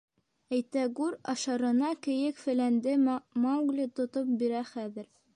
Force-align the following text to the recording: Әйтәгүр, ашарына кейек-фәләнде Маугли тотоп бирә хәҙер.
Әйтәгүр, 0.55 1.17
ашарына 1.33 1.91
кейек-фәләнде 2.07 2.95
Маугли 3.43 3.85
тотоп 4.01 4.33
бирә 4.41 4.63
хәҙер. 4.71 5.07